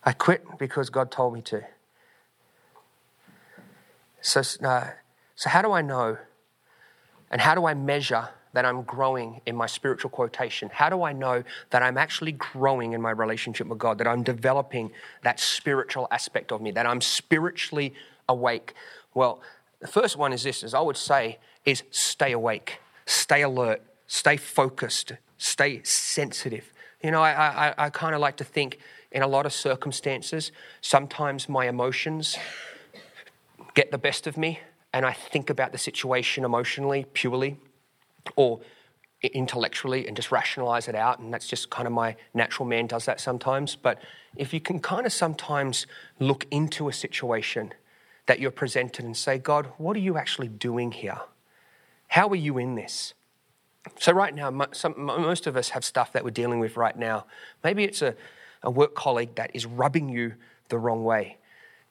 [0.03, 1.65] I quit because God told me to.
[4.21, 4.87] So, uh,
[5.35, 6.17] so how do I know?
[7.29, 10.69] And how do I measure that I'm growing in my spiritual quotation?
[10.71, 14.23] How do I know that I'm actually growing in my relationship with God, that I'm
[14.23, 14.91] developing
[15.23, 17.93] that spiritual aspect of me, that I'm spiritually
[18.27, 18.73] awake?
[19.13, 19.41] Well,
[19.79, 24.37] the first one is this, as I would say, is stay awake, stay alert, stay
[24.37, 26.73] focused, stay sensitive.
[27.03, 28.79] You know, I, I, I kind of like to think
[29.11, 32.37] in a lot of circumstances, sometimes my emotions
[33.73, 34.59] get the best of me
[34.93, 37.57] and I think about the situation emotionally, purely
[38.35, 38.61] or
[39.21, 41.19] intellectually and just rationalize it out.
[41.19, 43.75] And that's just kind of my natural man does that sometimes.
[43.75, 44.01] But
[44.35, 45.87] if you can kind of sometimes
[46.19, 47.73] look into a situation
[48.27, 51.19] that you're presented and say, God, what are you actually doing here?
[52.09, 53.13] How are you in this?
[53.97, 57.25] So, right now, some, most of us have stuff that we're dealing with right now.
[57.63, 58.15] Maybe it's a,
[58.61, 60.33] a work colleague that is rubbing you
[60.67, 61.37] the wrong way,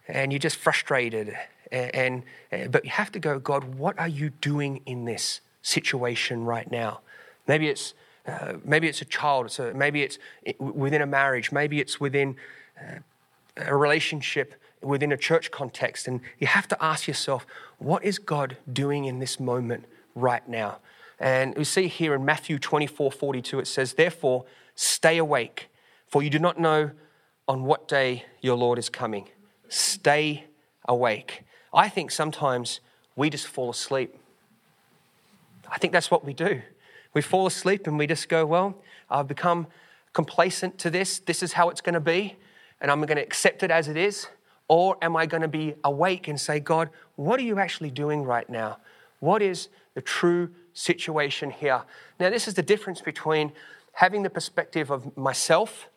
[0.07, 1.37] and you're just frustrated.
[1.73, 5.41] And, and, but you have to go, God, what are you doing in this?
[5.62, 7.01] Situation right now.
[7.47, 7.94] Maybe it's,
[8.27, 10.18] uh, maybe it's a child, it's a, maybe it's
[10.59, 12.37] within a marriage, maybe it's within
[12.79, 12.99] uh,
[13.57, 16.07] a relationship within a church context.
[16.07, 17.47] And you have to ask yourself,
[17.79, 20.79] what is God doing in this moment right now?
[21.18, 24.44] And we see here in Matthew 24 42, it says, Therefore,
[24.75, 25.68] stay awake,
[26.07, 26.92] for you do not know
[27.49, 29.29] on what day your Lord is coming.
[29.68, 30.44] Stay
[30.87, 31.44] awake.
[31.75, 32.81] I think sometimes
[33.16, 34.14] we just fall asleep.
[35.70, 36.62] I think that's what we do.
[37.14, 38.76] We fall asleep and we just go, well,
[39.11, 39.66] I've become
[40.12, 41.18] complacent to this.
[41.18, 42.37] This is how it's going to be,
[42.81, 44.28] and I'm going to accept it as it is.
[44.68, 48.22] Or am I going to be awake and say, God, what are you actually doing
[48.22, 48.78] right now?
[49.20, 51.83] What is the true situation here?
[52.20, 53.52] Now, this is the difference between
[53.92, 55.88] having the perspective of myself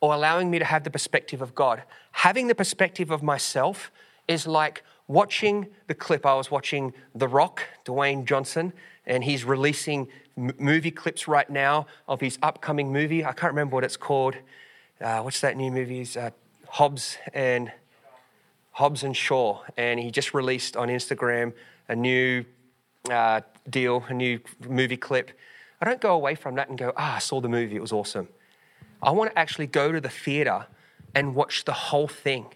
[0.00, 1.82] or allowing me to have the perspective of God.
[2.12, 3.90] Having the perspective of myself
[4.28, 6.24] is like watching the clip.
[6.24, 8.72] I was watching The Rock, Dwayne Johnson,
[9.10, 13.24] and he's releasing movie clips right now of his upcoming movie.
[13.24, 14.36] I can't remember what it's called.
[15.00, 16.06] Uh, what's that new movie?
[16.16, 16.30] Uh,
[16.68, 17.72] Hobbs and
[18.70, 21.52] Hobbs and Shaw, and he just released on Instagram
[21.88, 22.44] a new
[23.10, 25.32] uh, deal, a new movie clip.
[25.80, 27.92] I don't go away from that and go, ah, I saw the movie, it was
[27.92, 28.28] awesome.
[29.02, 30.66] I want to actually go to the theater
[31.16, 32.46] and watch the whole thing.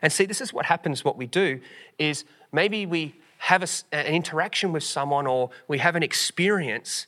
[0.00, 1.60] And see, this is what happens, what we do
[1.98, 7.06] is maybe we have a, an interaction with someone or we have an experience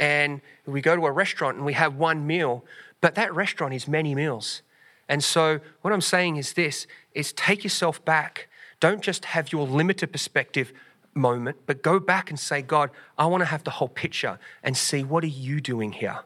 [0.00, 2.64] and we go to a restaurant and we have one meal,
[3.00, 4.62] but that restaurant is many meals.
[5.08, 8.48] And so what I'm saying is this is take yourself back.
[8.80, 10.72] Don't just have your limited perspective
[11.14, 14.76] moment, but go back and say, God, I want to have the whole picture and
[14.76, 16.20] see what are you doing here?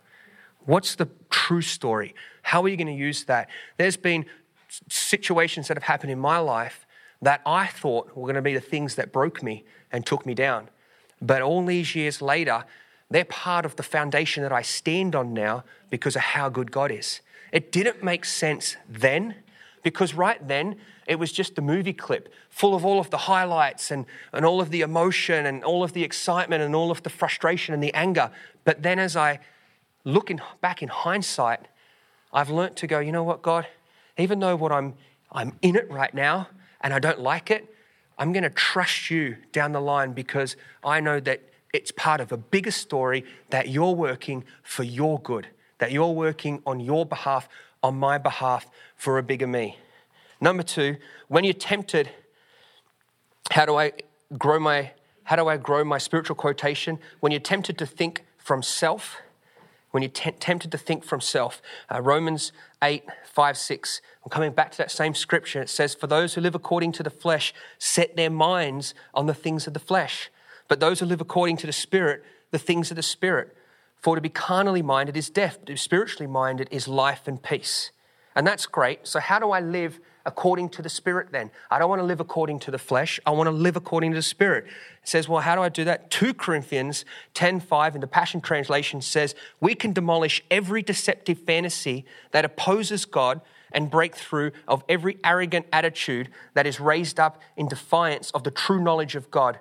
[0.65, 2.15] What's the true story?
[2.43, 3.49] How are you going to use that?
[3.77, 4.27] There's been
[4.89, 6.86] situations that have happened in my life
[7.23, 10.35] that I thought were going to be the things that broke me and took me
[10.35, 10.69] down.
[11.21, 12.65] But all these years later,
[13.11, 16.91] they're part of the foundation that I stand on now because of how good God
[16.91, 17.21] is.
[17.53, 19.37] It didn't make sense then
[19.83, 20.77] because right then
[21.07, 24.61] it was just the movie clip full of all of the highlights and, and all
[24.61, 27.95] of the emotion and all of the excitement and all of the frustration and the
[27.95, 28.31] anger.
[28.65, 29.39] But then as I
[30.05, 31.69] look in, back in hindsight,
[32.33, 33.67] I've learnt to go, you know what, God,
[34.19, 34.95] even though what I'm,
[35.31, 36.49] I'm in it right now,
[36.87, 37.75] and I don't like it,
[38.17, 42.31] I'm going to trust you down the line because I know that it's part of
[42.31, 47.49] a bigger story that you're working for your good, that you're working on your behalf,
[47.83, 49.79] on my behalf for a bigger me.
[50.41, 50.95] Number two,
[51.27, 52.09] when you're tempted,
[53.51, 53.91] how do I
[54.39, 54.93] grow my
[55.25, 57.01] how do I grow my spiritual quotation?
[57.19, 59.17] When you're tempted to think from self,
[59.97, 61.63] when you're t- tempted to think from self.
[61.91, 62.53] Uh, Romans
[62.85, 64.03] 8, 5, 6.
[64.23, 65.63] I'm coming back to that same scripture.
[65.63, 69.33] It says, For those who live according to the flesh set their minds on the
[69.33, 70.31] things of the flesh,
[70.69, 73.57] but those who live according to the Spirit, the things of the Spirit.
[73.97, 77.91] For to be carnally minded is death, to be spiritually minded is life and peace.
[78.35, 79.07] And that's great.
[79.07, 81.51] So, how do I live according to the Spirit then?
[81.71, 83.19] I don't want to live according to the flesh.
[83.25, 84.67] I want to live according to the Spirit.
[84.67, 86.11] It says, well, how do I do that?
[86.11, 92.45] 2 Corinthians 10.5 in the Passion Translation says, we can demolish every deceptive fantasy that
[92.45, 93.41] opposes God
[93.73, 98.51] and break through of every arrogant attitude that is raised up in defiance of the
[98.51, 99.59] true knowledge of God.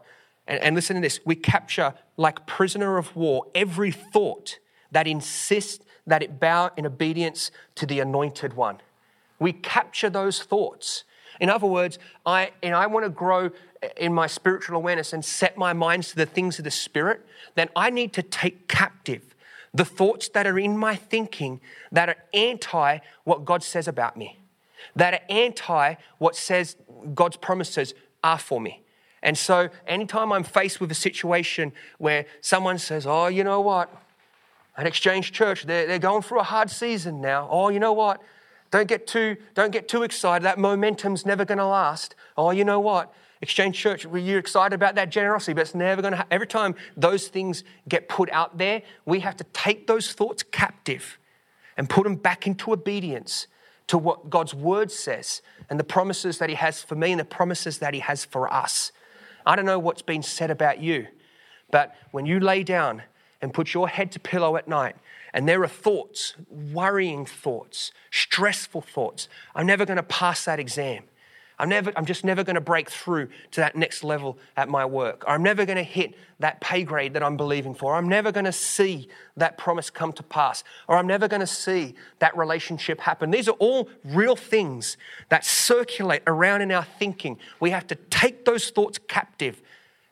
[0.47, 4.59] And, and listen to this we capture, like prisoner of war, every thought
[4.91, 8.79] that insists that it bow in obedience to the anointed one.
[9.39, 11.03] We capture those thoughts.
[11.39, 13.51] In other words, I, and I want to grow
[13.97, 17.69] in my spiritual awareness and set my minds to the things of the Spirit, then
[17.75, 19.35] I need to take captive
[19.75, 21.59] the thoughts that are in my thinking
[21.91, 24.39] that are anti what God says about me,
[24.95, 26.77] that are anti what says
[27.13, 27.93] God's promises
[28.23, 28.81] are for me.
[29.21, 33.93] And so, anytime I'm faced with a situation where someone says, Oh, you know what?
[34.77, 37.47] At Exchange Church, they're, they're going through a hard season now.
[37.51, 38.21] Oh, you know what?
[38.75, 40.43] Don't get too, don't get too excited.
[40.43, 42.13] That momentum's never going to last.
[42.35, 43.13] Oh, you know what?
[43.41, 45.53] Exchange Church, were you excited about that generosity?
[45.53, 46.17] But it's never going to.
[46.17, 50.43] Ha- Every time those things get put out there, we have to take those thoughts
[50.43, 51.17] captive
[51.77, 53.47] and put them back into obedience
[53.87, 57.23] to what God's word says and the promises that He has for me and the
[57.23, 58.91] promises that He has for us.
[59.45, 61.07] I don't know what's been said about you,
[61.71, 63.03] but when you lay down
[63.45, 64.95] and put your head to pillow at night
[65.35, 69.27] and there are thoughts, worrying thoughts, stressful thoughts.
[69.53, 71.03] I'm never going to pass that exam.
[71.59, 74.85] I'm, never, I'm just never going to break through to that next level at my
[74.85, 75.23] work.
[75.27, 77.95] I'm never going to hit that pay grade that I'm believing for.
[77.95, 80.63] I'm never going to see that promise come to pass.
[80.87, 83.29] Or I'm never going to see that relationship happen.
[83.29, 87.37] These are all real things that circulate around in our thinking.
[87.59, 89.61] We have to take those thoughts captive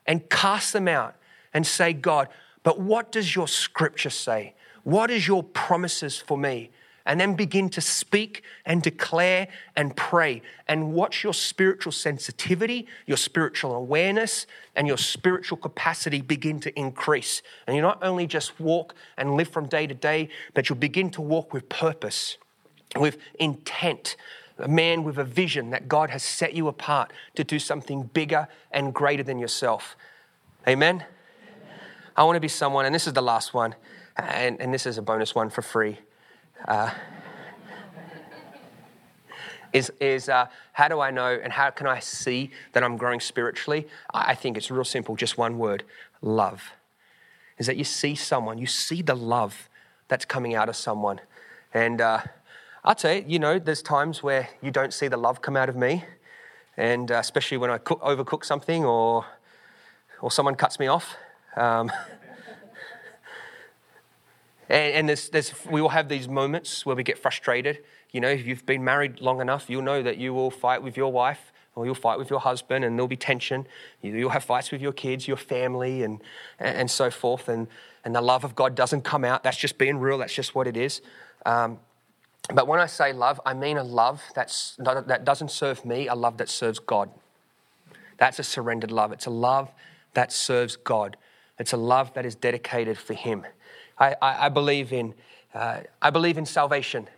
[0.06, 1.16] and cast them out
[1.54, 2.28] and say, God,
[2.64, 4.54] but what does your scripture say?
[4.82, 6.70] What is your promises for me?
[7.06, 13.18] And then begin to speak and declare and pray and watch your spiritual sensitivity, your
[13.18, 17.42] spiritual awareness, and your spiritual capacity begin to increase.
[17.66, 21.10] And you not only just walk and live from day to day, but you'll begin
[21.10, 22.38] to walk with purpose,
[22.96, 24.16] with intent,
[24.58, 28.48] a man with a vision that God has set you apart to do something bigger
[28.70, 29.94] and greater than yourself.
[30.66, 31.04] Amen?
[32.16, 33.74] I want to be someone, and this is the last one
[34.16, 35.98] and, and this is a bonus one for free.
[36.66, 36.90] Uh,
[39.72, 43.20] is, is uh, how do I know and how can I see that I'm growing
[43.20, 43.88] spiritually?
[44.12, 45.84] I think it's real simple, just one word
[46.22, 46.72] love.
[47.58, 49.68] Is that you see someone, you see the love
[50.08, 51.20] that's coming out of someone.
[51.72, 52.20] And uh,
[52.84, 55.68] I'll tell you, you know, there's times where you don't see the love come out
[55.68, 56.04] of me,
[56.76, 59.24] and uh, especially when I cook, overcook something or,
[60.20, 61.16] or someone cuts me off.
[61.56, 61.90] Um,
[64.68, 67.80] And, and there's, there's, we all have these moments where we get frustrated.
[68.12, 70.96] You know, if you've been married long enough, you'll know that you will fight with
[70.96, 73.66] your wife or you'll fight with your husband and there'll be tension.
[74.00, 76.20] You'll have fights with your kids, your family, and,
[76.58, 77.48] and so forth.
[77.48, 77.66] And,
[78.04, 79.42] and the love of God doesn't come out.
[79.42, 81.02] That's just being real, that's just what it is.
[81.44, 81.78] Um,
[82.52, 86.08] but when I say love, I mean a love that's not, that doesn't serve me,
[86.08, 87.10] a love that serves God.
[88.18, 89.12] That's a surrendered love.
[89.12, 89.70] It's a love
[90.12, 91.16] that serves God.
[91.58, 93.46] It's a love that is dedicated for Him.
[93.98, 95.14] I, I, I believe in
[95.54, 97.08] uh, I believe in salvation,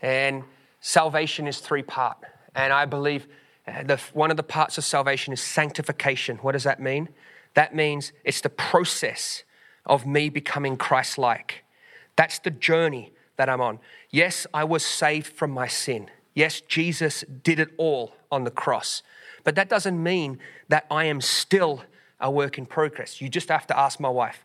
[0.00, 0.44] and
[0.80, 2.18] salvation is three part.
[2.54, 3.26] And I believe
[3.66, 6.36] uh, the, one of the parts of salvation is sanctification.
[6.38, 7.08] What does that mean?
[7.54, 9.42] That means it's the process
[9.86, 11.64] of me becoming Christ-like.
[12.14, 13.80] That's the journey that I'm on.
[14.10, 16.10] Yes, I was saved from my sin.
[16.34, 19.02] Yes, Jesus did it all on the cross.
[19.44, 21.82] But that doesn't mean that I am still
[22.20, 23.20] a work in progress.
[23.20, 24.44] You just have to ask my wife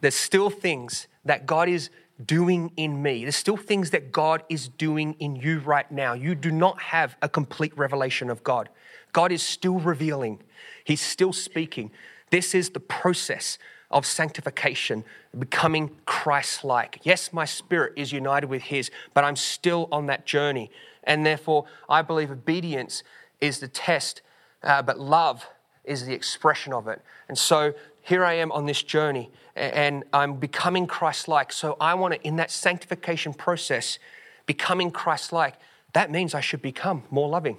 [0.00, 1.90] there's still things that God is
[2.24, 3.22] doing in me.
[3.22, 6.12] There's still things that God is doing in you right now.
[6.12, 8.68] You do not have a complete revelation of God.
[9.12, 10.40] God is still revealing,
[10.84, 11.90] He's still speaking.
[12.30, 13.58] This is the process
[13.90, 15.04] of sanctification,
[15.38, 17.00] becoming Christ like.
[17.04, 20.70] Yes, my spirit is united with His, but I'm still on that journey.
[21.04, 23.02] And therefore, I believe obedience
[23.40, 24.22] is the test,
[24.62, 25.46] uh, but love
[25.86, 27.00] is the expression of it.
[27.28, 31.52] And so here I am on this journey and I'm becoming Christ like.
[31.52, 33.98] So I want to, in that sanctification process,
[34.44, 35.54] becoming Christ like,
[35.92, 37.56] that means I should become more loving,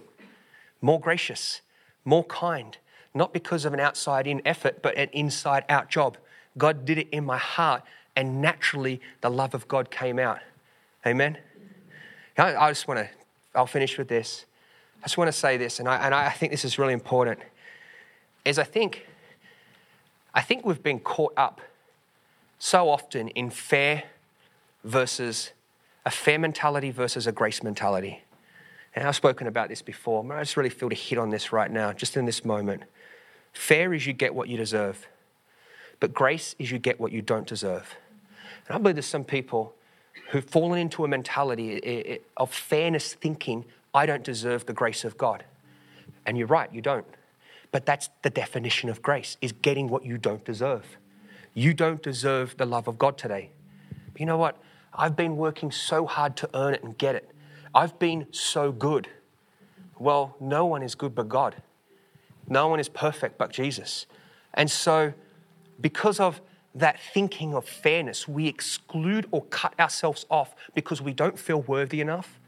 [0.81, 1.61] more gracious,
[2.05, 2.77] more kind,
[3.13, 6.17] not because of an outside in effort, but an inside out job.
[6.57, 7.83] God did it in my heart,
[8.15, 10.39] and naturally the love of God came out.
[11.05, 11.37] Amen?
[12.37, 13.09] I, just want to,
[13.55, 14.45] I'll finish with this.
[15.01, 17.39] I just want to say this, and I, and I think this is really important,
[18.47, 19.05] is I think,
[20.33, 21.61] I think we've been caught up
[22.59, 24.03] so often in fair
[24.83, 25.51] versus
[26.05, 28.23] a fair mentality versus a grace mentality.
[28.95, 31.51] And I've spoken about this before, but I just really feel to hit on this
[31.51, 32.83] right now, just in this moment.
[33.53, 35.07] Fair is you get what you deserve,
[35.99, 37.95] but grace is you get what you don't deserve.
[38.67, 39.73] And I believe there's some people
[40.31, 45.43] who've fallen into a mentality of fairness thinking, I don't deserve the grace of God.
[46.25, 47.05] And you're right, you don't.
[47.71, 50.97] But that's the definition of grace, is getting what you don't deserve.
[51.53, 53.51] You don't deserve the love of God today.
[54.11, 54.57] But you know what?
[54.93, 57.29] I've been working so hard to earn it and get it.
[57.73, 59.09] I've been so good.
[59.99, 61.55] Well, no one is good but God.
[62.47, 64.05] No one is perfect but Jesus.
[64.53, 65.13] And so,
[65.79, 66.41] because of
[66.73, 72.01] that thinking of fairness, we exclude or cut ourselves off because we don't feel worthy
[72.01, 72.39] enough,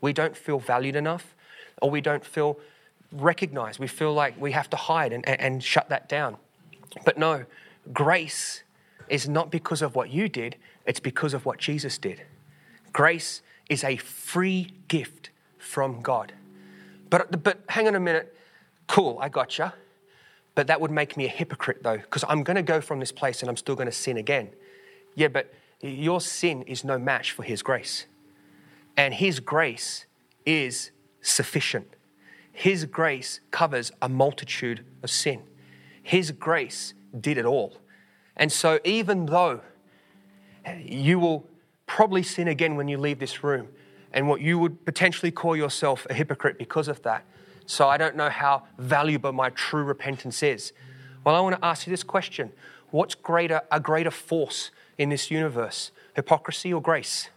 [0.00, 1.34] we don't feel valued enough,
[1.80, 2.58] or we don't feel
[3.22, 3.78] recognized.
[3.78, 6.36] We feel like we have to hide and, and, shut that down.
[7.04, 7.44] But no,
[7.92, 8.62] grace
[9.08, 12.22] is not because of what you did, it's because of what Jesus did.
[12.92, 16.32] Grace is a free gift from God.
[17.10, 18.34] But, but hang on a minute.
[18.86, 19.70] Cool, I got you.
[20.54, 23.12] But that would make me a hypocrite, though, because I'm going to go from this
[23.12, 24.50] place and I'm still going to sin again.
[25.14, 28.06] Yeah, but your sin is no match for His grace.
[28.96, 30.06] And His grace
[30.46, 31.95] is sufficient.
[32.56, 35.42] His grace covers a multitude of sin.
[36.02, 37.76] His grace did it all.
[38.34, 39.60] And so, even though
[40.78, 41.46] you will
[41.84, 43.68] probably sin again when you leave this room,
[44.10, 47.26] and what you would potentially call yourself a hypocrite because of that,
[47.66, 50.72] so I don't know how valuable my true repentance is.
[51.24, 52.52] Well, I want to ask you this question
[52.90, 57.28] What's greater, a greater force in this universe, hypocrisy or grace?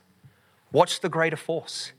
[0.71, 1.91] What's the greater force?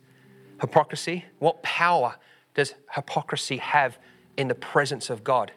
[0.59, 1.27] Hypocrisy?
[1.39, 2.17] What power
[2.55, 3.99] does hypocrisy have
[4.37, 5.53] in the presence of God?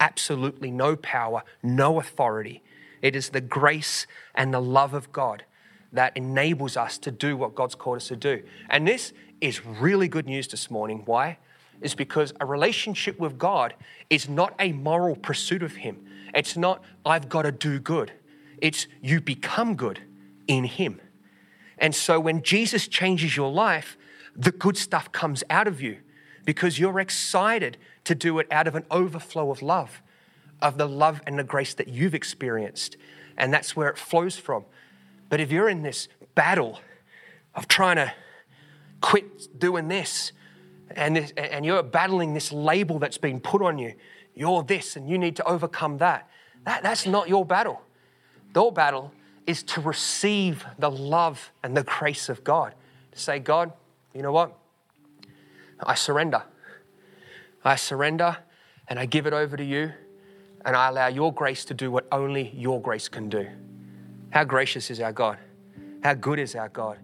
[0.00, 2.62] Absolutely no power, no authority.
[3.00, 5.44] It is the grace and the love of God
[5.92, 8.42] that enables us to do what God's called us to do.
[8.70, 11.02] And this is really good news this morning.
[11.04, 11.38] Why?
[11.82, 13.74] is because a relationship with God
[14.08, 16.06] is not a moral pursuit of Him.
[16.34, 18.12] It's not, I've got to do good.
[18.58, 20.00] It's you become good
[20.46, 21.00] in Him.
[21.76, 23.98] And so when Jesus changes your life,
[24.36, 25.98] the good stuff comes out of you
[26.44, 30.02] because you're excited to do it out of an overflow of love,
[30.60, 32.96] of the love and the grace that you've experienced.
[33.36, 34.64] And that's where it flows from.
[35.28, 36.80] But if you're in this battle
[37.54, 38.12] of trying to
[39.00, 40.32] quit doing this,
[40.96, 43.94] and, this, and you're battling this label that's been put on you.
[44.34, 46.28] You're this and you need to overcome that.
[46.64, 46.82] that.
[46.82, 47.82] That's not your battle.
[48.54, 49.12] Your battle
[49.46, 52.74] is to receive the love and the grace of God.
[53.12, 53.72] To say, God,
[54.14, 54.56] you know what?
[55.86, 56.42] I surrender.
[57.64, 58.36] I surrender
[58.88, 59.92] and I give it over to you
[60.64, 63.48] and I allow your grace to do what only your grace can do.
[64.30, 65.38] How gracious is our God?
[66.02, 66.98] How good is our God?